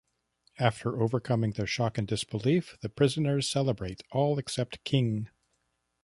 [0.57, 5.29] After overcoming their shock and disbelief, the prisoners celebrate- all except King.